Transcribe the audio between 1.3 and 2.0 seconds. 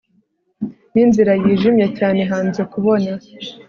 yijimye